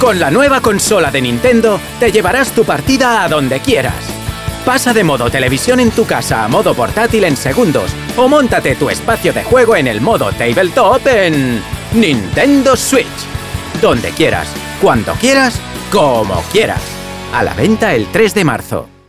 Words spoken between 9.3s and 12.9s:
de juego en el modo tabletop en Nintendo